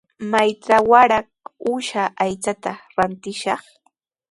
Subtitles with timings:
[0.31, 1.27] ¿Maytrawraq
[1.69, 3.61] uusha aychata rantishwan?